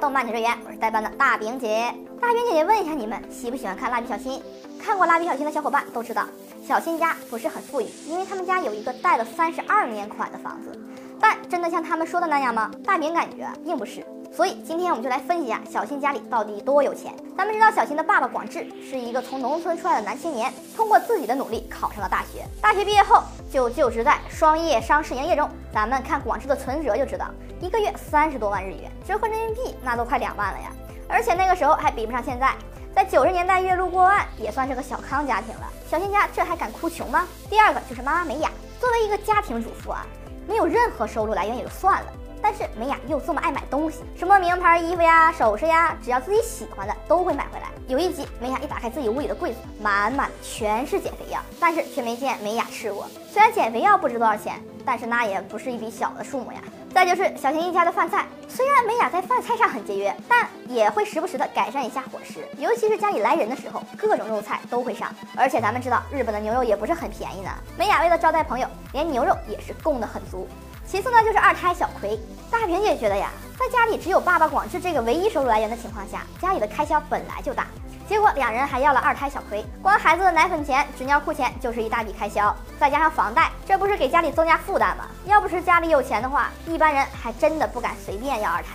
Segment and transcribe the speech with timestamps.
[0.00, 1.94] 动漫解说员，我是代班的大饼姐。
[2.18, 4.42] 大饼姐姐问一下你们，喜不喜欢看蜡笔小新？
[4.82, 6.24] 看过蜡笔小新的小伙伴都知道，
[6.66, 10.72] 小新家不是很富裕，因为他们家有一个贷了三十二年款的房子。
[11.20, 12.70] 但真的像他们说的那样吗？
[12.82, 14.02] 大饼感觉并不是。
[14.32, 17.12] 所以今天我们就来分析一下小新家里到底多有钱。
[17.36, 22.44] 咱们知道小新的爸爸广志是一个从农村出来的男青年，通过自己的努力考上了大学。
[22.62, 25.50] 大学毕业后就就职在双叶商事营业中。
[25.72, 27.26] 咱们看广志的存折就知道，
[27.60, 30.70] 一个月三十多万日元，折合人民币那都快两万了呀。
[31.08, 32.54] 而且那个时候还比不上现在，
[32.94, 35.66] 在九十年代月入过万也算是个小康家庭了。
[35.90, 37.26] 小新家这还敢哭穷吗？
[37.48, 40.06] 第二个就是妈妈美雅，作为一个家庭主妇啊，
[40.46, 42.06] 没有任何收入来源也就算了。
[42.42, 47.68] 但是美雅又这么爱买东西，什么名牌衣服呀、首饰呀，只要自己喜欢的都会买回来。
[47.86, 53.06] 有一集，美雅一打开自己屋里的柜子，满满全是减肥药，但是却没见美雅吃过。
[53.30, 56.58] 虽然减肥药不值多少钱，但是那也不是一笔小的数目呀。
[56.92, 65.14] 再就是小新一家的饭菜，虽然美雅在饭菜上很节约，但也会时不时的改善一下伙食，尤其是家里来人的时候，各种肉菜都会上。
[65.36, 67.50] 而且咱们知道，日本的牛肉也不是很便宜呢。
[67.78, 70.48] 美雅为了招待朋友，连牛肉也是供得很足。
[70.90, 72.18] 其次呢，就是二胎小葵。
[72.50, 77.68] 大平姐觉得呀，在家里只有爸爸广志这个唯一收入来源的情况下，家里的开销本来就大，
[78.08, 85.04] 结果两人还要了二胎小葵，光孩子的奶粉钱、纸尿裤钱就是一大笔开销，再加上房贷，这不是给家里增加负担吗？
[85.26, 88.70] 要不是家里有钱的话，一般人还真的不敢随便要二胎。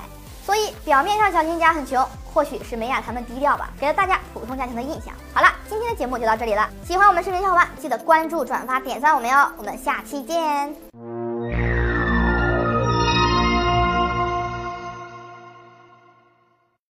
[0.45, 5.13] 所以表面上小新家很穷，或许是美雅他们低调吧，给了大家普通家庭的印象。
[5.33, 11.14] 好了，今天的节目就到这里了，喜欢我们视频的小伙伴记得关注、转发、点赞我们哟，我们下期见。